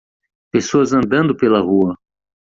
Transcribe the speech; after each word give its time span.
Pessoas 0.51 0.93
andando 0.93 1.37
pela 1.37 1.61
rua. 1.61 1.95